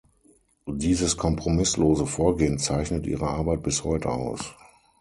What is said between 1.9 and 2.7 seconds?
Vorgehen